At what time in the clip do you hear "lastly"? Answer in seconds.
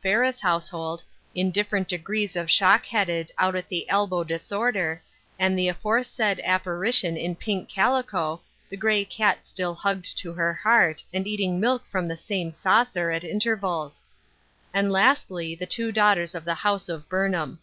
14.92-15.56